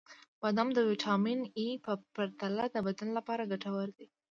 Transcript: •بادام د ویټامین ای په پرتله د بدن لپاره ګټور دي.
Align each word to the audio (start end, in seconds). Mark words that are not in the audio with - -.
•بادام 0.41 0.69
د 0.73 0.79
ویټامین 0.89 1.39
ای 1.59 1.67
په 1.85 1.91
پرتله 2.15 2.63
د 2.71 2.77
بدن 2.87 3.09
لپاره 3.17 3.49
ګټور 3.51 3.87
دي. 3.97 4.07